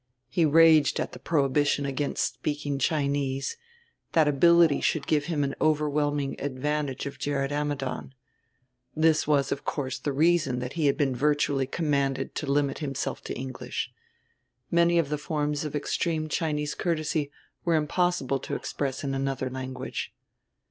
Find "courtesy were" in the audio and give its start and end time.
16.73-17.75